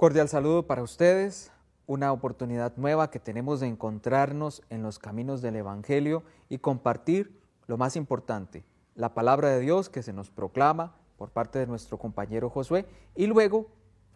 Cordial 0.00 0.30
saludo 0.30 0.66
para 0.66 0.82
ustedes, 0.82 1.52
una 1.86 2.10
oportunidad 2.10 2.74
nueva 2.78 3.10
que 3.10 3.20
tenemos 3.20 3.60
de 3.60 3.66
encontrarnos 3.66 4.62
en 4.70 4.82
los 4.82 4.98
caminos 4.98 5.42
del 5.42 5.56
Evangelio 5.56 6.22
y 6.48 6.56
compartir 6.56 7.38
lo 7.66 7.76
más 7.76 7.96
importante, 7.96 8.64
la 8.94 9.12
palabra 9.12 9.50
de 9.50 9.60
Dios 9.60 9.90
que 9.90 10.02
se 10.02 10.14
nos 10.14 10.30
proclama 10.30 10.96
por 11.18 11.28
parte 11.28 11.58
de 11.58 11.66
nuestro 11.66 11.98
compañero 11.98 12.48
Josué 12.48 12.86
y 13.14 13.26
luego 13.26 13.66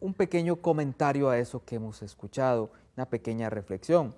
un 0.01 0.15
pequeño 0.15 0.56
comentario 0.56 1.28
a 1.28 1.37
eso 1.37 1.62
que 1.66 1.77
hemos 1.77 2.01
escuchado, 2.01 2.70
una 2.97 3.11
pequeña 3.11 3.51
reflexión. 3.51 4.14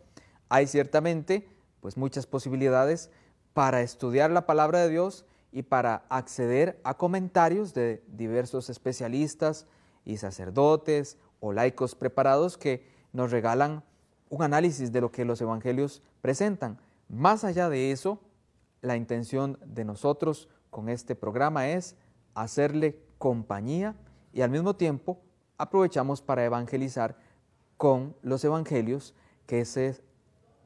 Hay 0.49 0.69
ciertamente 0.69 1.49
pues 1.81 1.97
muchas 1.97 2.29
posibilidades 2.29 3.11
para 3.55 3.83
estudiar 3.83 4.31
la 4.31 4.47
palabra 4.47 4.83
de 4.83 4.91
Dios 4.91 5.27
y 5.51 5.63
para 5.63 6.05
acceder 6.11 6.81
a 6.85 6.97
comentarios 6.97 7.75
de 7.75 8.05
diversos 8.07 8.71
especialistas 8.71 9.67
y 10.05 10.19
sacerdotes 10.19 11.19
o 11.41 11.53
laicos 11.53 11.95
preparados 11.95 12.57
que 12.57 12.87
nos 13.13 13.31
regalan 13.31 13.83
un 14.29 14.43
análisis 14.43 14.93
de 14.93 15.01
lo 15.01 15.11
que 15.11 15.25
los 15.25 15.41
evangelios 15.41 16.03
presentan. 16.21 16.79
Más 17.09 17.45
allá 17.45 17.69
de 17.69 17.93
eso, 17.93 18.21
la 18.83 18.97
intención 18.97 19.59
de 19.65 19.85
nosotros 19.85 20.49
con 20.71 20.89
este 20.89 21.15
programa 21.15 21.69
es 21.69 21.97
hacerle 22.35 22.99
compañía 23.19 23.95
y 24.33 24.43
al 24.43 24.51
mismo 24.51 24.77
tiempo 24.77 25.19
aprovechamos 25.59 26.21
para 26.21 26.45
evangelizar 26.45 27.17
con 27.77 28.15
los 28.23 28.45
evangelios 28.45 29.15
que 29.47 29.65
se 29.65 30.01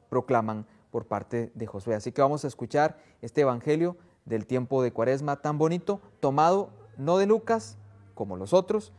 proclaman 0.09 0.65
por 0.91 1.05
parte 1.05 1.51
de 1.55 1.67
Josué. 1.67 1.95
Así 1.95 2.11
que 2.11 2.21
vamos 2.21 2.43
a 2.43 2.47
escuchar 2.47 2.97
este 3.21 3.41
evangelio 3.41 3.95
del 4.25 4.45
tiempo 4.45 4.83
de 4.83 4.91
Cuaresma 4.91 5.41
tan 5.41 5.57
bonito, 5.57 6.01
tomado 6.19 6.69
no 6.97 7.17
de 7.17 7.25
Lucas 7.25 7.77
como 8.13 8.35
los 8.35 8.53
otros, 8.53 8.91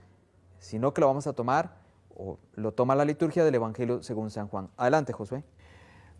sino 0.62 0.94
que 0.94 1.00
lo 1.00 1.08
vamos 1.08 1.27
a 1.27 1.32
tomar, 1.32 1.77
o 2.14 2.38
lo 2.55 2.72
toma 2.72 2.94
la 2.94 3.05
liturgia 3.05 3.44
del 3.44 3.56
Evangelio 3.56 4.02
según 4.02 4.30
San 4.30 4.46
Juan. 4.46 4.70
Adelante, 4.77 5.12
Josué. 5.12 5.42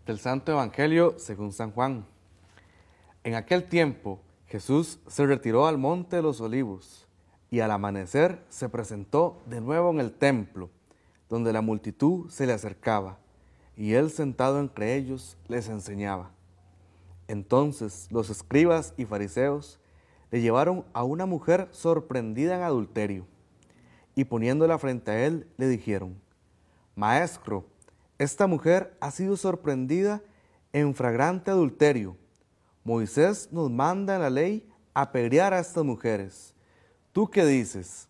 Del 0.05 0.19
Santo 0.19 0.51
Evangelio 0.51 1.15
según 1.17 1.53
San 1.53 1.71
Juan. 1.71 2.05
En 3.23 3.35
aquel 3.35 3.63
tiempo 3.63 4.19
Jesús 4.47 4.99
se 5.07 5.25
retiró 5.25 5.65
al 5.65 5.77
monte 5.77 6.17
de 6.17 6.21
los 6.21 6.41
olivos 6.41 7.07
y 7.49 7.61
al 7.61 7.71
amanecer 7.71 8.43
se 8.49 8.67
presentó 8.67 9.41
de 9.45 9.61
nuevo 9.61 9.91
en 9.91 10.01
el 10.01 10.11
templo, 10.11 10.69
donde 11.29 11.53
la 11.53 11.61
multitud 11.61 12.29
se 12.29 12.45
le 12.45 12.51
acercaba, 12.51 13.19
y 13.77 13.93
él 13.93 14.11
sentado 14.11 14.59
entre 14.59 14.95
ellos 14.95 15.37
les 15.47 15.69
enseñaba. 15.69 16.31
Entonces 17.29 18.09
los 18.11 18.29
escribas 18.29 18.93
y 18.97 19.05
fariseos 19.05 19.79
le 20.31 20.41
llevaron 20.41 20.83
a 20.91 21.03
una 21.03 21.25
mujer 21.25 21.69
sorprendida 21.71 22.55
en 22.57 22.63
adulterio 22.63 23.25
y 24.15 24.25
poniéndola 24.25 24.77
frente 24.77 25.11
a 25.11 25.25
él 25.25 25.47
le 25.57 25.67
dijeron, 25.67 26.19
Maestro, 26.95 27.65
esta 28.19 28.47
mujer 28.47 28.95
ha 28.99 29.11
sido 29.11 29.35
sorprendida 29.35 30.21
en 30.71 30.93
fragrante 30.93 31.51
adulterio. 31.51 32.15
Moisés 32.83 33.49
nos 33.51 33.71
manda 33.71 34.15
en 34.15 34.21
la 34.21 34.29
ley 34.29 34.69
apedrear 34.93 35.53
a 35.53 35.59
estas 35.59 35.83
mujeres. 35.83 36.53
¿Tú 37.11 37.29
qué 37.29 37.45
dices? 37.45 38.07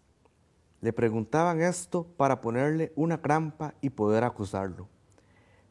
Le 0.82 0.92
preguntaban 0.92 1.62
esto 1.62 2.06
para 2.18 2.42
ponerle 2.42 2.92
una 2.96 3.22
trampa 3.22 3.74
y 3.80 3.90
poder 3.90 4.24
acusarlo. 4.24 4.90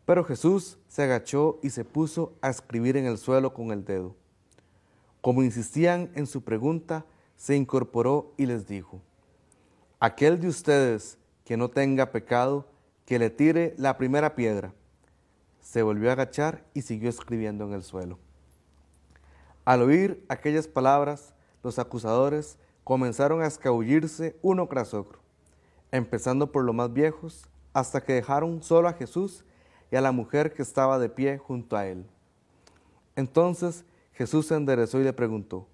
Pero 0.05 0.25
Jesús 0.25 0.79
se 0.89 1.03
agachó 1.03 1.59
y 1.63 1.71
se 1.71 1.85
puso 1.85 2.35
a 2.41 2.49
escribir 2.49 2.97
en 2.97 3.07
el 3.07 3.19
suelo 3.19 3.53
con 3.53 3.71
el 3.73 3.85
dedo. 3.85 4.17
Como 5.21 5.43
insistían 5.43 6.11
en 6.15 6.27
su 6.27 6.43
pregunta, 6.43 7.05
se 7.37 7.57
incorporó 7.57 8.33
y 8.37 8.47
les 8.47 8.67
dijo, 8.67 9.01
Aquel 10.05 10.41
de 10.41 10.49
ustedes 10.49 11.17
que 11.45 11.57
no 11.57 11.69
tenga 11.69 12.11
pecado, 12.11 12.67
que 13.07 13.21
le 13.21 13.31
tire 13.31 13.73
la 13.79 13.97
primera 13.99 14.35
piedra. 14.35 14.75
Se 15.61 15.85
volvió 15.85 16.11
a 16.11 16.15
agachar 16.15 16.65
y 16.75 16.83
siguió 16.83 17.09
escribiendo 17.09 17.65
en 17.67 17.73
el 17.73 17.85
suelo. 17.85 18.19
Al 19.65 19.81
oír 19.81 20.27
aquellas 20.29 20.67
palabras, 20.67 21.35
los 21.63 21.79
acusadores 21.79 22.59
comenzaron 22.83 23.43
a 23.43 23.47
escabullirse 23.47 24.37
uno 24.43 24.67
tras 24.67 24.93
otro, 24.93 25.21
empezando 25.93 26.51
por 26.51 26.65
los 26.65 26.75
más 26.75 26.93
viejos, 26.93 27.47
hasta 27.73 28.03
que 28.03 28.15
dejaron 28.15 28.61
solo 28.61 28.89
a 28.89 28.95
Jesús 28.95 29.45
y 29.93 29.95
a 29.95 30.01
la 30.01 30.11
mujer 30.11 30.53
que 30.53 30.63
estaba 30.63 30.99
de 30.99 31.11
pie 31.11 31.39
junto 31.39 31.77
a 31.77 31.87
él. 31.87 32.05
Entonces 33.15 33.85
Jesús 34.15 34.47
se 34.47 34.57
enderezó 34.57 35.01
y 35.01 35.05
le 35.05 35.13
preguntó, 35.13 35.69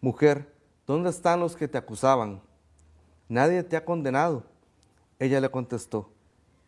Mujer, 0.00 0.50
¿dónde 0.86 1.10
están 1.10 1.40
los 1.40 1.56
que 1.56 1.68
te 1.68 1.76
acusaban? 1.76 2.40
¿Nadie 3.30 3.62
te 3.62 3.76
ha 3.76 3.84
condenado? 3.84 4.42
Ella 5.20 5.40
le 5.40 5.48
contestó, 5.50 6.10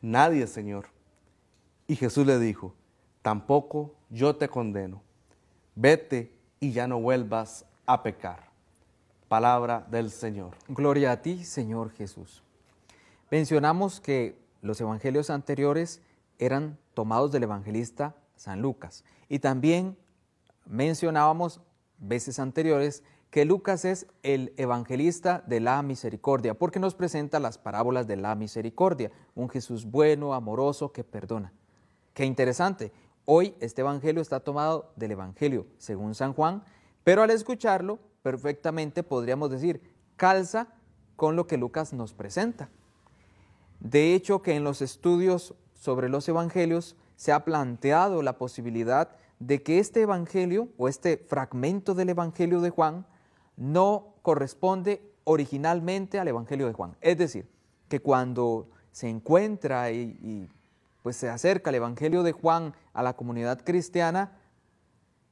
Nadie, 0.00 0.46
Señor. 0.46 0.86
Y 1.88 1.96
Jesús 1.96 2.24
le 2.24 2.38
dijo, 2.38 2.72
Tampoco 3.20 3.96
yo 4.10 4.36
te 4.36 4.48
condeno. 4.48 5.02
Vete 5.74 6.38
y 6.60 6.70
ya 6.70 6.86
no 6.86 7.00
vuelvas 7.00 7.66
a 7.84 8.04
pecar. 8.04 8.50
Palabra 9.26 9.84
del 9.90 10.12
Señor. 10.12 10.54
Gloria 10.68 11.10
a 11.10 11.20
ti, 11.20 11.44
Señor 11.44 11.90
Jesús. 11.90 12.44
Mencionamos 13.28 14.00
que 14.00 14.38
los 14.60 14.80
evangelios 14.80 15.30
anteriores 15.30 16.00
eran 16.38 16.78
tomados 16.94 17.32
del 17.32 17.42
evangelista 17.42 18.14
San 18.36 18.62
Lucas 18.62 19.04
y 19.28 19.40
también 19.40 19.96
mencionábamos 20.66 21.60
veces 21.98 22.38
anteriores 22.38 23.02
que 23.32 23.46
Lucas 23.46 23.86
es 23.86 24.06
el 24.22 24.52
evangelista 24.58 25.42
de 25.46 25.58
la 25.58 25.82
misericordia, 25.82 26.52
porque 26.52 26.78
nos 26.78 26.94
presenta 26.94 27.40
las 27.40 27.56
parábolas 27.56 28.06
de 28.06 28.16
la 28.16 28.34
misericordia, 28.34 29.10
un 29.34 29.48
Jesús 29.48 29.86
bueno, 29.86 30.34
amoroso, 30.34 30.92
que 30.92 31.02
perdona. 31.02 31.50
Qué 32.12 32.26
interesante. 32.26 32.92
Hoy 33.24 33.54
este 33.60 33.80
evangelio 33.80 34.20
está 34.20 34.40
tomado 34.40 34.92
del 34.96 35.12
evangelio 35.12 35.66
según 35.78 36.14
San 36.14 36.34
Juan, 36.34 36.62
pero 37.04 37.22
al 37.22 37.30
escucharlo 37.30 38.00
perfectamente 38.20 39.02
podríamos 39.02 39.50
decir, 39.50 39.80
calza 40.16 40.68
con 41.16 41.34
lo 41.34 41.46
que 41.46 41.56
Lucas 41.56 41.94
nos 41.94 42.12
presenta. 42.12 42.68
De 43.80 44.12
hecho, 44.12 44.42
que 44.42 44.56
en 44.56 44.62
los 44.62 44.82
estudios 44.82 45.54
sobre 45.72 46.10
los 46.10 46.28
evangelios 46.28 46.96
se 47.16 47.32
ha 47.32 47.46
planteado 47.46 48.20
la 48.20 48.36
posibilidad 48.36 49.16
de 49.38 49.62
que 49.62 49.78
este 49.78 50.02
evangelio 50.02 50.68
o 50.76 50.86
este 50.86 51.16
fragmento 51.16 51.94
del 51.94 52.10
evangelio 52.10 52.60
de 52.60 52.68
Juan 52.68 53.06
no 53.62 54.16
corresponde 54.22 55.00
originalmente 55.22 56.18
al 56.18 56.26
Evangelio 56.26 56.66
de 56.66 56.72
Juan. 56.72 56.96
Es 57.00 57.16
decir, 57.16 57.48
que 57.88 58.00
cuando 58.00 58.68
se 58.90 59.08
encuentra 59.08 59.92
y, 59.92 60.50
pues 61.02 61.16
se 61.16 61.28
acerca 61.28 61.70
el 61.70 61.76
Evangelio 61.76 62.24
de 62.24 62.32
Juan 62.32 62.74
a 62.92 63.02
la 63.02 63.14
comunidad 63.14 63.62
cristiana, 63.62 64.36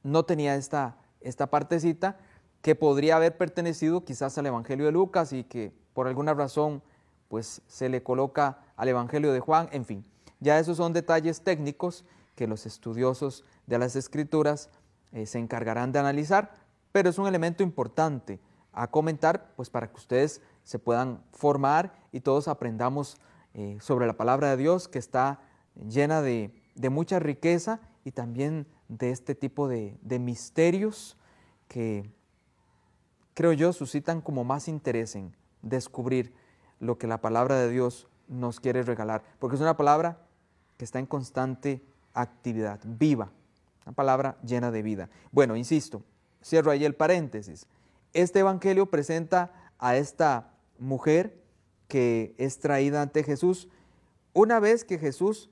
no 0.03 0.23
tenía 0.23 0.55
esta, 0.55 0.97
esta 1.19 1.47
partecita 1.47 2.17
que 2.61 2.75
podría 2.75 3.17
haber 3.17 3.37
pertenecido 3.37 4.05
quizás 4.05 4.37
al 4.37 4.45
Evangelio 4.45 4.85
de 4.85 4.93
Lucas 4.93 5.33
y 5.33 5.43
que 5.43 5.73
por 5.93 6.07
alguna 6.07 6.33
razón 6.33 6.81
pues 7.27 7.61
se 7.67 7.89
le 7.89 8.01
coloca 8.01 8.59
al 8.77 8.87
Evangelio 8.87 9.33
de 9.33 9.39
Juan, 9.39 9.67
en 9.71 9.85
fin, 9.85 10.05
ya 10.39 10.57
esos 10.57 10.77
son 10.77 10.93
detalles 10.93 11.41
técnicos 11.41 12.05
que 12.35 12.47
los 12.47 12.65
estudiosos 12.65 13.43
de 13.67 13.77
las 13.77 13.95
escrituras 13.95 14.69
eh, 15.11 15.25
se 15.25 15.39
encargarán 15.39 15.91
de 15.91 15.99
analizar, 15.99 16.53
pero 16.91 17.09
es 17.09 17.17
un 17.17 17.27
elemento 17.27 17.63
importante 17.63 18.39
a 18.73 18.87
comentar, 18.89 19.53
pues 19.55 19.69
para 19.69 19.89
que 19.89 19.97
ustedes 19.97 20.41
se 20.63 20.79
puedan 20.79 21.23
formar 21.31 21.93
y 22.11 22.21
todos 22.21 22.47
aprendamos 22.47 23.17
eh, 23.53 23.77
sobre 23.81 24.07
la 24.07 24.13
palabra 24.13 24.49
de 24.49 24.57
Dios 24.57 24.87
que 24.87 24.99
está 24.99 25.41
llena 25.75 26.21
de, 26.21 26.53
mucha 26.89 27.19
riqueza 27.19 27.79
y 28.05 28.11
también 28.11 28.65
de 28.87 29.11
este 29.11 29.35
tipo 29.35 29.67
de, 29.67 29.97
de, 30.01 30.19
misterios 30.19 31.17
que 31.67 32.09
creo 33.33 33.53
yo 33.53 33.73
suscitan 33.73 34.21
como 34.21 34.43
más 34.43 34.67
interés 34.67 35.15
en 35.15 35.35
descubrir 35.61 36.33
lo 36.79 36.97
que 36.97 37.07
la 37.07 37.21
palabra 37.21 37.55
de 37.55 37.69
Dios 37.69 38.07
nos 38.27 38.59
quiere 38.59 38.83
regalar, 38.83 39.23
porque 39.39 39.55
es 39.55 39.61
una 39.61 39.77
palabra 39.77 40.19
que 40.77 40.85
está 40.85 40.99
en 40.99 41.05
constante 41.05 41.83
actividad, 42.13 42.79
viva, 42.83 43.31
una 43.85 43.93
palabra 43.93 44.37
llena 44.43 44.71
de 44.71 44.81
vida. 44.81 45.09
Bueno, 45.31 45.55
insisto, 45.55 46.03
Cierro 46.43 46.71
ahí 46.71 46.85
el 46.85 46.95
paréntesis. 46.95 47.67
Este 48.13 48.39
Evangelio 48.39 48.87
presenta 48.87 49.51
a 49.79 49.95
esta 49.95 50.53
mujer 50.79 51.41
que 51.87 52.35
es 52.37 52.59
traída 52.59 53.01
ante 53.01 53.23
Jesús. 53.23 53.69
Una 54.33 54.59
vez 54.59 54.85
que 54.85 54.97
Jesús 54.97 55.49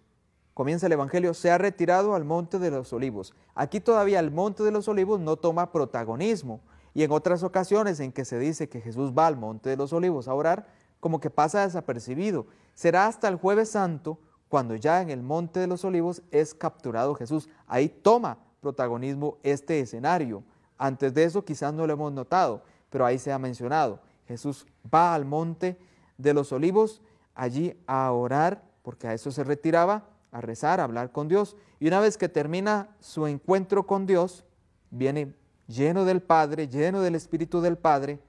comienza 0.54 0.88
el 0.88 0.94
Evangelio, 0.94 1.34
se 1.34 1.52
ha 1.52 1.58
retirado 1.58 2.16
al 2.16 2.26
Monte 2.26 2.60
de 2.60 2.72
los 2.72 2.92
Olivos. 2.92 3.34
Aquí 3.56 3.80
todavía 3.80 4.20
el 4.20 4.32
Monte 4.32 4.64
de 4.64 4.72
los 4.72 4.88
Olivos 4.88 5.20
no 5.20 5.38
toma 5.38 5.72
protagonismo. 5.72 6.62
Y 6.94 7.04
en 7.04 7.12
otras 7.12 7.44
ocasiones 7.44 8.00
en 8.00 8.12
que 8.12 8.26
se 8.26 8.40
dice 8.40 8.68
que 8.68 8.82
Jesús 8.82 9.14
va 9.18 9.28
al 9.28 9.38
Monte 9.38 9.70
de 9.70 9.78
los 9.78 9.94
Olivos 9.94 10.28
a 10.28 10.34
orar, 10.34 10.68
como 11.00 11.20
que 11.20 11.30
pasa 11.30 11.62
desapercibido. 11.62 12.48
Será 12.74 13.08
hasta 13.08 13.28
el 13.28 13.36
jueves 13.36 13.70
santo 13.70 14.20
cuando 14.50 14.76
ya 14.76 15.02
en 15.02 15.10
el 15.12 15.22
Monte 15.22 15.60
de 15.60 15.68
los 15.68 15.86
Olivos 15.86 16.24
es 16.32 16.54
capturado 16.54 17.16
Jesús. 17.16 17.48
Ahí 17.68 17.88
toma 17.88 18.40
protagonismo 18.60 19.38
este 19.44 19.80
escenario. 19.80 20.44
Antes 20.80 21.14
de 21.14 21.26
eso 21.26 21.46
quizás 21.46 21.74
no 21.74 21.86
lo 21.86 21.94
hemos 21.94 22.12
notado, 22.12 22.64
pero 22.90 23.06
ahí 23.06 23.20
se 23.20 23.32
ha 23.32 23.38
mencionado. 23.38 24.00
Jesús 24.28 24.66
va 24.92 25.14
al 25.14 25.26
monte 25.26 25.78
de 26.18 26.34
los 26.34 26.52
olivos 26.52 27.02
allí 27.36 27.78
a 27.86 28.12
orar, 28.12 28.64
porque 28.82 29.08
a 29.08 29.14
eso 29.14 29.32
se 29.32 29.44
retiraba, 29.44 30.06
a 30.32 30.42
rezar, 30.42 30.80
a 30.80 30.86
hablar 30.86 31.12
con 31.12 31.28
Dios. 31.28 31.56
Y 31.80 31.88
una 31.88 32.00
vez 32.00 32.18
que 32.18 32.30
termina 32.30 32.90
su 33.00 33.28
encuentro 33.28 33.86
con 33.86 34.06
Dios, 34.06 34.46
viene 34.90 35.36
lleno 35.68 36.06
del 36.06 36.22
Padre, 36.22 36.68
lleno 36.68 37.02
del 37.02 37.16
Espíritu 37.16 37.62
del 37.62 37.78
Padre, 37.78 38.20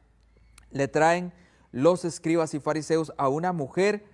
le 0.72 0.88
traen 0.88 1.32
los 1.72 2.04
escribas 2.04 2.52
y 2.54 2.60
fariseos 2.60 3.12
a 3.16 3.28
una 3.28 3.52
mujer 3.52 4.04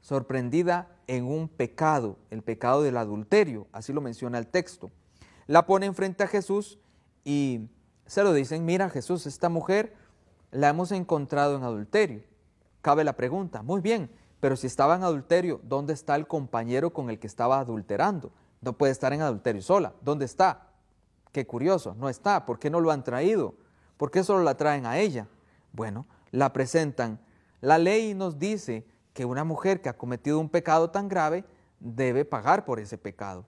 sorprendida 0.00 0.88
en 1.06 1.24
un 1.24 1.48
pecado, 1.48 2.16
el 2.30 2.42
pecado 2.42 2.82
del 2.82 2.96
adulterio, 2.96 3.66
así 3.72 3.92
lo 3.92 4.00
menciona 4.00 4.38
el 4.38 4.46
texto. 4.46 4.90
La 5.46 5.66
ponen 5.66 5.94
frente 5.94 6.24
a 6.24 6.28
Jesús 6.28 6.78
y 7.24 7.68
se 8.06 8.22
lo 8.22 8.32
dicen, 8.32 8.64
mira 8.64 8.90
Jesús, 8.90 9.26
esta 9.26 9.48
mujer 9.48 9.94
la 10.50 10.68
hemos 10.68 10.92
encontrado 10.92 11.56
en 11.56 11.64
adulterio. 11.64 12.22
Cabe 12.82 13.02
la 13.02 13.14
pregunta, 13.14 13.62
muy 13.62 13.80
bien, 13.80 14.10
pero 14.40 14.56
si 14.56 14.66
estaba 14.66 14.94
en 14.94 15.02
adulterio, 15.02 15.60
¿dónde 15.64 15.94
está 15.94 16.14
el 16.16 16.26
compañero 16.26 16.92
con 16.92 17.08
el 17.08 17.18
que 17.18 17.26
estaba 17.26 17.58
adulterando? 17.58 18.30
No 18.60 18.74
puede 18.74 18.92
estar 18.92 19.12
en 19.12 19.22
adulterio 19.22 19.62
sola. 19.62 19.94
¿Dónde 20.02 20.26
está? 20.26 20.68
Qué 21.32 21.46
curioso, 21.46 21.94
no 21.98 22.08
está. 22.08 22.44
¿Por 22.46 22.58
qué 22.58 22.70
no 22.70 22.80
lo 22.80 22.90
han 22.90 23.04
traído? 23.04 23.54
¿Por 23.96 24.10
qué 24.10 24.22
solo 24.22 24.42
la 24.42 24.56
traen 24.56 24.86
a 24.86 24.98
ella? 24.98 25.28
Bueno, 25.72 26.06
la 26.30 26.52
presentan. 26.52 27.20
La 27.60 27.78
ley 27.78 28.14
nos 28.14 28.38
dice 28.38 28.86
que 29.14 29.24
una 29.24 29.44
mujer 29.44 29.80
que 29.80 29.88
ha 29.88 29.96
cometido 29.96 30.38
un 30.38 30.50
pecado 30.50 30.90
tan 30.90 31.08
grave 31.08 31.44
debe 31.80 32.24
pagar 32.24 32.64
por 32.64 32.80
ese 32.80 32.98
pecado. 32.98 33.46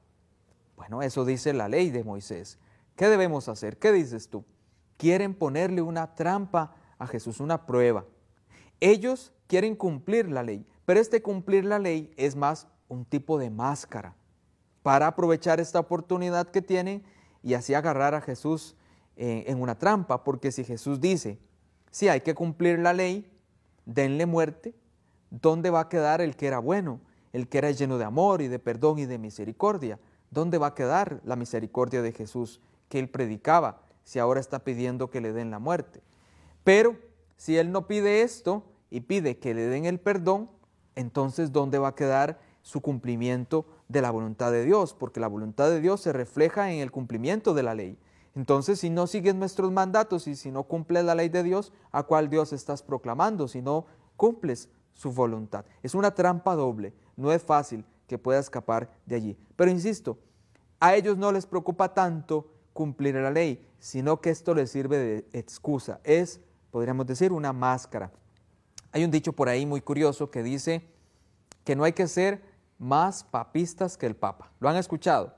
Bueno, 0.77 1.03
eso 1.03 1.25
dice 1.25 1.53
la 1.53 1.69
ley 1.69 1.91
de 1.91 2.05
Moisés. 2.05 2.59
¿Qué 2.97 3.09
debemos 3.09 3.49
hacer? 3.49 3.79
¿Qué 3.79 3.93
dices 3.93 4.29
tú? 4.29 4.45
Quieren 4.97 5.35
ponerle 5.35 5.83
una 5.83 6.15
trampa 6.15 6.75
a 6.99 7.07
Jesús, 7.07 7.41
una 7.41 7.67
prueba. 7.67 8.07
Ellos 8.81 9.33
quieren 9.47 9.77
cumplir 9.77 10.31
la 10.31 10.43
ley, 10.43 10.67
pero 10.87 10.99
este 10.99 11.23
cumplir 11.23 11.65
la 11.67 11.79
ley 11.79 12.13
es 12.17 12.37
más 12.37 12.69
un 12.89 13.05
tipo 13.05 13.39
de 13.39 13.51
máscara 13.51 14.17
para 14.83 15.09
aprovechar 15.09 15.61
esta 15.61 15.81
oportunidad 15.81 16.51
que 16.51 16.63
tienen 16.63 17.03
y 17.43 17.55
así 17.55 17.75
agarrar 17.75 18.15
a 18.15 18.21
Jesús 18.21 18.77
eh, 19.17 19.45
en 19.47 19.61
una 19.61 19.79
trampa, 19.79 20.25
porque 20.25 20.53
si 20.53 20.65
Jesús 20.65 21.01
dice, 21.01 21.39
si 21.91 22.09
hay 22.09 22.21
que 22.21 22.35
cumplir 22.35 22.79
la 22.79 22.93
ley, 22.93 23.31
denle 23.85 24.27
muerte, 24.27 24.75
¿dónde 25.31 25.71
va 25.71 25.81
a 25.81 25.89
quedar 25.89 26.21
el 26.21 26.37
que 26.37 26.47
era 26.47 26.61
bueno, 26.61 27.01
el 27.33 27.49
que 27.49 27.59
era 27.59 27.71
lleno 27.71 27.99
de 27.99 28.05
amor 28.05 28.43
y 28.43 28.49
de 28.49 28.59
perdón 28.59 28.99
y 28.99 29.07
de 29.07 29.19
misericordia? 29.19 29.99
¿Dónde 30.31 30.59
va 30.59 30.69
a 30.69 30.75
quedar 30.75 31.21
la 31.25 31.37
misericordia 31.37 32.03
de 32.03 32.13
Jesús 32.13 32.61
que 32.89 32.99
él 32.99 33.09
predicaba 33.09 33.83
si 34.05 34.19
ahora 34.19 34.41
está 34.41 34.61
pidiendo 34.61 35.11
que 35.11 35.21
le 35.21 35.33
den 35.33 35.51
la 35.51 35.59
muerte? 35.59 36.03
Pero 36.65 36.97
si 37.37 37.57
él 37.59 37.73
no 37.73 37.87
pide 37.87 38.23
esto 38.23 38.65
y 38.91 39.01
pide 39.01 39.39
que 39.39 39.55
le 39.55 39.67
den 39.67 39.85
el 39.85 40.01
perdón, 40.01 40.51
entonces 40.95 41.53
¿dónde 41.53 41.79
va 41.79 41.89
a 41.89 41.95
quedar 41.95 42.41
su 42.63 42.81
cumplimiento 42.81 43.67
de 43.89 44.03
la 44.03 44.11
voluntad 44.11 44.51
de 44.51 44.65
Dios? 44.65 44.95
Porque 44.95 45.21
la 45.21 45.29
voluntad 45.29 45.71
de 45.71 45.81
Dios 45.81 46.01
se 46.01 46.13
refleja 46.13 46.73
en 46.73 46.81
el 46.81 46.91
cumplimiento 46.91 47.55
de 47.55 47.63
la 47.63 47.75
ley. 47.75 47.99
Entonces, 48.35 48.81
si 48.81 48.91
no 48.91 49.07
sigues 49.07 49.35
nuestros 49.35 49.73
mandatos 49.73 50.27
y 50.27 50.37
si 50.37 50.51
no 50.51 50.65
cumples 50.65 51.05
la 51.05 51.15
ley 51.15 51.31
de 51.31 51.43
Dios, 51.43 51.73
¿a 51.91 52.03
cuál 52.03 52.29
Dios 52.29 52.53
estás 52.53 52.83
proclamando? 52.83 53.49
Si 53.49 53.63
no 53.63 53.87
cumples 54.17 54.69
su 54.93 55.13
voluntad. 55.13 55.65
Es 55.83 55.95
una 55.95 56.15
trampa 56.15 56.55
doble. 56.55 56.93
No 57.17 57.33
es 57.33 57.43
fácil 57.43 57.85
que 58.07 58.19
pueda 58.19 58.41
escapar 58.41 58.91
de 59.07 59.17
allí. 59.17 59.39
Pero 59.57 59.71
insisto, 59.71 60.19
a 60.81 60.95
ellos 60.95 61.17
no 61.17 61.33
les 61.33 61.47
preocupa 61.47 61.95
tanto 61.95 62.49
cumplir 62.77 63.17
la 63.17 63.31
ley, 63.31 63.67
sino 63.81 64.21
que 64.21 64.31
esto 64.31 64.55
les 64.55 64.71
sirve 64.71 64.99
de 64.99 65.27
excusa. 65.33 65.99
Es, 66.05 66.41
podríamos 66.71 67.07
decir, 67.07 67.33
una 67.33 67.53
máscara. 67.53 68.13
Hay 68.93 69.03
un 69.03 69.11
dicho 69.11 69.33
por 69.33 69.49
ahí 69.49 69.65
muy 69.65 69.81
curioso 69.81 70.31
que 70.31 70.43
dice 70.43 70.87
que 71.65 71.75
no 71.75 71.85
hay 71.85 71.95
que 71.95 72.07
ser 72.07 72.43
más 72.79 73.25
papistas 73.25 73.97
que 73.97 74.07
el 74.07 74.15
Papa. 74.15 74.53
¿Lo 74.61 74.69
han 74.69 74.77
escuchado? 74.77 75.35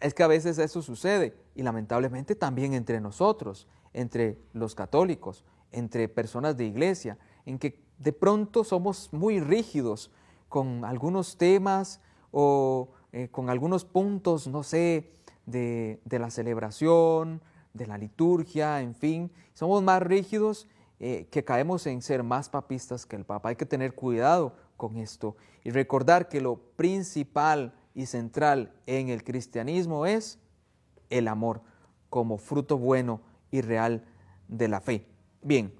Es 0.00 0.14
que 0.14 0.22
a 0.22 0.28
veces 0.28 0.58
eso 0.58 0.80
sucede 0.80 1.36
y 1.56 1.62
lamentablemente 1.62 2.36
también 2.36 2.72
entre 2.72 3.00
nosotros, 3.00 3.66
entre 3.92 4.38
los 4.52 4.74
católicos, 4.74 5.44
entre 5.72 6.08
personas 6.08 6.56
de 6.56 6.66
iglesia, 6.66 7.18
en 7.44 7.58
que 7.58 7.82
de 7.98 8.12
pronto 8.12 8.62
somos 8.62 9.12
muy 9.12 9.40
rígidos 9.40 10.12
con 10.48 10.84
algunos 10.84 11.36
temas 11.36 12.00
o 12.30 12.90
eh, 13.12 13.28
con 13.30 13.50
algunos 13.50 13.84
puntos, 13.84 14.46
no 14.46 14.62
sé, 14.62 15.16
de, 15.46 16.00
la 16.10 16.30
celebración, 16.30 17.40
de 17.72 17.86
la 17.86 17.98
liturgia, 17.98 18.80
en 18.80 18.94
fin, 18.94 19.30
somos 19.54 19.82
más 19.82 20.02
rígidos 20.02 20.68
eh, 20.98 21.28
que 21.30 21.44
caemos 21.44 21.86
en 21.86 22.02
ser 22.02 22.22
más 22.22 22.48
papistas 22.48 23.06
que 23.06 23.16
el 23.16 23.24
Papa. 23.24 23.50
Hay 23.50 23.56
que 23.56 23.66
tener 23.66 23.94
cuidado 23.94 24.54
con 24.76 24.96
esto 24.96 25.36
y 25.64 25.70
recordar 25.70 26.28
que 26.28 26.40
lo 26.40 26.56
principal 26.76 27.74
y 27.94 28.06
central 28.06 28.72
en 28.86 29.08
el 29.08 29.24
cristianismo 29.24 30.04
es 30.04 30.38
el 31.10 31.28
amor 31.28 31.62
como 32.10 32.38
fruto 32.38 32.78
bueno 32.78 33.20
y 33.50 33.60
real 33.60 34.04
de 34.48 34.68
la 34.68 34.80
fe. 34.80 35.06
Bien, 35.42 35.72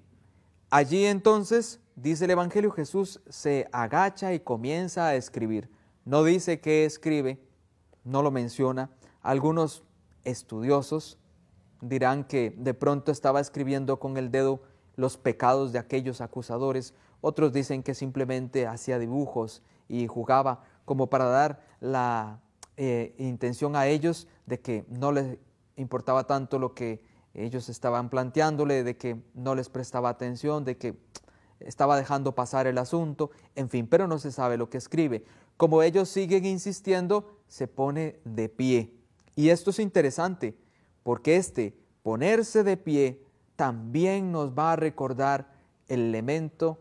allí 0.70 1.04
entonces, 1.06 1.80
dice 1.94 2.24
el 2.24 2.30
Evangelio, 2.32 2.70
Jesús 2.70 3.20
se 3.28 3.68
agacha 3.72 4.32
y 4.32 4.40
comienza 4.40 5.08
a 5.08 5.14
escribir. 5.14 5.68
No 6.04 6.24
dice 6.24 6.60
qué 6.60 6.84
escribe, 6.84 7.40
no 8.04 8.22
lo 8.22 8.30
menciona. 8.30 8.90
Algunos 9.26 9.82
estudiosos 10.22 11.18
dirán 11.80 12.22
que 12.22 12.54
de 12.56 12.74
pronto 12.74 13.10
estaba 13.10 13.40
escribiendo 13.40 13.98
con 13.98 14.16
el 14.18 14.30
dedo 14.30 14.60
los 14.94 15.16
pecados 15.16 15.72
de 15.72 15.80
aquellos 15.80 16.20
acusadores. 16.20 16.94
Otros 17.22 17.52
dicen 17.52 17.82
que 17.82 17.94
simplemente 17.94 18.68
hacía 18.68 19.00
dibujos 19.00 19.64
y 19.88 20.06
jugaba 20.06 20.62
como 20.84 21.08
para 21.08 21.24
dar 21.24 21.60
la 21.80 22.40
eh, 22.76 23.16
intención 23.18 23.74
a 23.74 23.88
ellos 23.88 24.28
de 24.46 24.60
que 24.60 24.84
no 24.88 25.10
les 25.10 25.38
importaba 25.74 26.28
tanto 26.28 26.60
lo 26.60 26.72
que 26.72 27.02
ellos 27.34 27.68
estaban 27.68 28.10
planteándole, 28.10 28.84
de 28.84 28.96
que 28.96 29.20
no 29.34 29.56
les 29.56 29.68
prestaba 29.68 30.08
atención, 30.08 30.64
de 30.64 30.78
que 30.78 31.00
estaba 31.58 31.96
dejando 31.96 32.36
pasar 32.36 32.68
el 32.68 32.78
asunto, 32.78 33.32
en 33.56 33.70
fin, 33.70 33.88
pero 33.88 34.06
no 34.06 34.20
se 34.20 34.30
sabe 34.30 34.56
lo 34.56 34.70
que 34.70 34.78
escribe. 34.78 35.24
Como 35.56 35.82
ellos 35.82 36.10
siguen 36.10 36.44
insistiendo, 36.46 37.40
se 37.48 37.66
pone 37.66 38.20
de 38.24 38.48
pie. 38.48 38.95
Y 39.36 39.50
esto 39.50 39.70
es 39.70 39.78
interesante, 39.78 40.56
porque 41.02 41.36
este 41.36 41.76
ponerse 42.02 42.64
de 42.64 42.76
pie 42.76 43.22
también 43.54 44.32
nos 44.32 44.58
va 44.58 44.72
a 44.72 44.76
recordar 44.76 45.52
el 45.88 46.00
elemento 46.00 46.78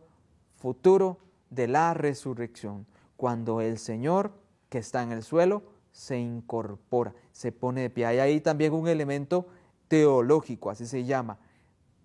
futuro 0.55 1.19
de 1.50 1.67
la 1.67 1.93
resurrección, 1.93 2.88
cuando 3.17 3.62
el 3.62 3.77
Señor 3.77 4.31
que 4.69 4.79
está 4.79 5.03
en 5.03 5.12
el 5.12 5.24
suelo 5.24 5.63
se 5.91 6.17
incorpora, 6.17 7.13
se 7.31 7.51
pone 7.51 7.81
de 7.81 7.89
pie. 7.89 8.05
Hay 8.05 8.19
ahí 8.19 8.41
también 8.41 8.74
un 8.74 8.88
elemento 8.88 9.47
teológico, 9.88 10.69
así 10.69 10.85
se 10.85 11.05
llama, 11.05 11.38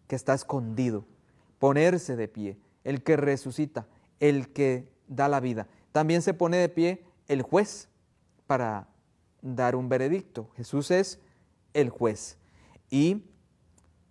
que 0.06 0.16
está 0.16 0.34
escondido. 0.34 1.04
Ponerse 1.58 2.16
de 2.16 2.28
pie, 2.28 2.58
el 2.84 3.02
que 3.02 3.16
resucita, 3.16 3.86
el 4.18 4.52
que 4.52 4.88
da 5.08 5.28
la 5.28 5.40
vida. 5.40 5.66
También 5.92 6.22
se 6.22 6.34
pone 6.34 6.56
de 6.56 6.68
pie 6.68 7.04
el 7.28 7.42
juez 7.42 7.88
para 8.46 8.89
dar 9.42 9.76
un 9.76 9.88
veredicto. 9.88 10.50
Jesús 10.56 10.90
es 10.90 11.20
el 11.74 11.90
juez. 11.90 12.38
Y 12.90 13.24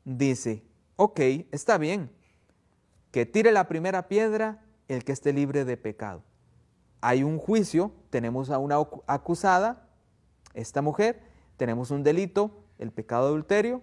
dice, 0.06 0.64
ok, 0.96 1.20
está 1.52 1.78
bien, 1.78 2.12
que 3.12 3.26
tire 3.26 3.52
la 3.52 3.68
primera 3.68 4.08
piedra 4.08 4.64
el 4.88 5.04
que 5.04 5.12
esté 5.12 5.34
libre 5.34 5.66
de 5.66 5.78
pecado 5.78 6.24
hay 7.02 7.24
un 7.24 7.38
juicio, 7.38 7.92
tenemos 8.10 8.50
a 8.50 8.58
una 8.58 8.78
acusada, 9.08 9.88
esta 10.54 10.82
mujer, 10.82 11.22
tenemos 11.58 11.92
un 11.92 12.04
delito, 12.04 12.64
el 12.78 12.92
pecado 12.92 13.26
de 13.26 13.30
adulterio, 13.30 13.82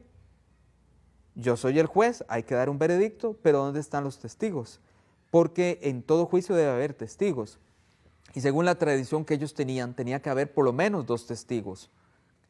yo 1.35 1.57
soy 1.57 1.79
el 1.79 1.87
juez, 1.87 2.25
hay 2.29 2.43
que 2.43 2.55
dar 2.55 2.71
un 2.71 2.79
veredicto, 2.79 3.39
pero 3.43 3.59
¿dónde 3.59 3.81
están 3.81 4.05
los 4.05 4.19
testigos? 4.19 4.81
Porque 5.31 5.79
en 5.83 6.03
todo 6.03 6.27
juicio 6.27 6.55
debe 6.55 6.71
haber 6.71 6.95
testigos. 6.95 7.59
Y 8.35 8.41
según 8.41 8.65
la 8.65 8.75
tradición 8.75 9.25
que 9.25 9.35
ellos 9.35 9.55
tenían, 9.55 9.95
tenía 9.95 10.21
que 10.21 10.31
haber 10.31 10.53
por 10.53 10.65
lo 10.65 10.73
menos 10.73 11.07
dos 11.07 11.27
testigos. 11.27 11.91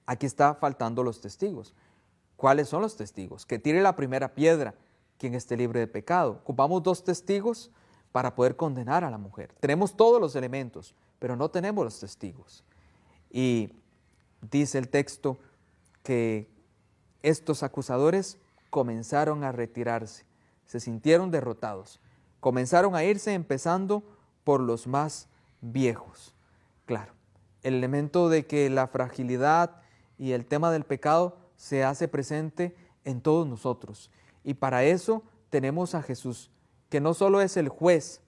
Aquí 0.05 0.27
está 0.27 0.55
faltando 0.55 1.03
los 1.03 1.21
testigos. 1.21 1.75
¿Cuáles 2.37 2.69
son 2.69 2.83
los 2.83 2.97
testigos? 2.97 3.47
Que 3.47 3.59
tire 3.59 3.81
la 3.81 3.97
primera 3.97 4.35
piedra 4.35 4.75
quien 5.19 5.35
esté 5.35 5.57
libre 5.57 5.81
de 5.81 5.87
pecado. 5.87 6.33
Ocupamos 6.43 6.83
dos 6.83 7.05
testigos 7.05 7.71
para 8.13 8.35
poder 8.35 8.57
condenar 8.57 9.05
a 9.05 9.11
la 9.11 9.19
mujer. 9.19 9.53
Tenemos 9.61 9.97
todos 9.97 10.21
los 10.21 10.37
elementos, 10.37 10.95
pero 11.19 11.37
no 11.37 11.51
tenemos 11.51 11.85
los 11.85 12.01
testigos. 12.01 12.65
Y 13.31 13.71
dice 14.51 14.79
el 14.79 14.89
texto 14.89 15.39
que 16.03 16.49
estos 17.23 17.63
acusadores 17.63 18.39
comenzaron 18.71 19.45
a 19.45 19.53
retirarse, 19.53 20.25
se 20.65 20.81
sintieron 20.81 21.31
derrotados, 21.31 22.01
comenzaron 22.41 22.95
a 22.95 23.05
irse 23.05 23.35
empezando 23.35 24.03
por 24.45 24.61
los 24.61 24.87
más 24.87 25.29
viejos. 25.61 26.35
Claro, 26.85 27.13
el 27.63 27.75
elemento 27.75 28.29
de 28.29 28.47
que 28.47 28.71
la 28.71 28.87
fragilidad 28.87 29.83
y 30.19 30.33
el 30.33 30.47
tema 30.47 30.71
del 30.71 30.85
pecado 30.85 31.37
se 31.57 31.85
hace 31.85 32.09
presente 32.09 32.77
en 33.05 33.21
todos 33.21 33.47
nosotros. 33.47 34.11
Y 34.45 34.55
para 34.55 34.85
eso 34.85 35.23
tenemos 35.51 35.95
a 35.95 36.03
Jesús, 36.03 36.51
que 36.89 37.01
no 37.01 37.15
solo 37.15 37.41
es 37.41 37.57
el 37.57 37.69
juez, 37.69 38.21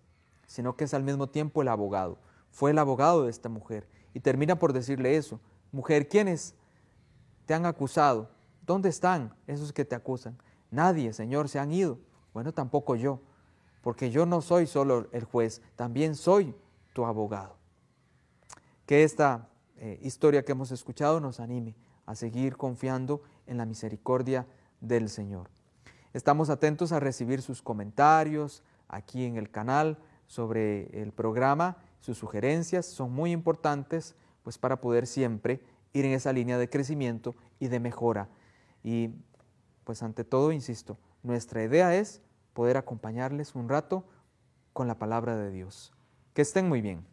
sino 0.46 0.76
que 0.76 0.84
es 0.84 0.94
al 0.94 1.04
mismo 1.04 1.28
tiempo 1.28 1.62
el 1.62 1.68
abogado. 1.68 2.18
Fue 2.50 2.70
el 2.70 2.78
abogado 2.78 3.24
de 3.24 3.30
esta 3.30 3.48
mujer 3.48 3.86
y 4.14 4.20
termina 4.20 4.58
por 4.58 4.72
decirle 4.72 5.16
eso. 5.16 5.40
Mujer, 5.70 6.08
¿quiénes 6.08 6.54
te 7.46 7.54
han 7.54 7.66
acusado? 7.66 8.30
¿Dónde 8.66 8.88
están 8.88 9.34
esos 9.46 9.72
que 9.72 9.84
te 9.84 9.94
acusan? 9.94 10.36
Nadie, 10.70 11.12
Señor, 11.12 11.48
se 11.48 11.58
han 11.58 11.72
ido. 11.72 11.98
Bueno, 12.34 12.52
tampoco 12.52 12.96
yo, 12.96 13.20
porque 13.82 14.10
yo 14.10 14.26
no 14.26 14.40
soy 14.40 14.66
solo 14.66 15.08
el 15.12 15.24
juez, 15.24 15.62
también 15.76 16.14
soy 16.14 16.54
abogado. 17.06 17.56
Que 18.86 19.04
esta 19.04 19.48
eh, 19.76 19.98
historia 20.02 20.44
que 20.44 20.52
hemos 20.52 20.70
escuchado 20.70 21.20
nos 21.20 21.40
anime 21.40 21.74
a 22.06 22.14
seguir 22.14 22.56
confiando 22.56 23.22
en 23.46 23.58
la 23.58 23.66
misericordia 23.66 24.46
del 24.80 25.08
Señor. 25.08 25.50
Estamos 26.14 26.50
atentos 26.50 26.92
a 26.92 27.00
recibir 27.00 27.42
sus 27.42 27.62
comentarios 27.62 28.62
aquí 28.88 29.24
en 29.24 29.36
el 29.36 29.50
canal 29.50 29.98
sobre 30.26 31.02
el 31.02 31.12
programa, 31.12 31.76
sus 32.00 32.18
sugerencias 32.18 32.86
son 32.86 33.12
muy 33.12 33.32
importantes 33.32 34.14
pues 34.42 34.58
para 34.58 34.80
poder 34.80 35.06
siempre 35.06 35.60
ir 35.92 36.04
en 36.04 36.12
esa 36.12 36.32
línea 36.32 36.58
de 36.58 36.70
crecimiento 36.70 37.34
y 37.58 37.68
de 37.68 37.80
mejora. 37.80 38.28
Y 38.82 39.10
pues 39.84 40.02
ante 40.02 40.24
todo, 40.24 40.52
insisto, 40.52 40.98
nuestra 41.22 41.62
idea 41.62 41.94
es 41.94 42.22
poder 42.52 42.76
acompañarles 42.76 43.54
un 43.54 43.68
rato 43.68 44.04
con 44.72 44.86
la 44.86 44.98
palabra 44.98 45.36
de 45.36 45.50
Dios. 45.50 45.92
Que 46.38 46.42
estén 46.42 46.68
muy 46.68 46.80
bien. 46.80 47.04